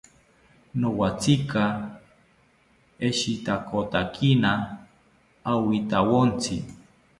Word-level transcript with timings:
Nowatzinka 0.79 1.63
eshitakotakina 3.07 4.51
awintawontzi 5.51 6.55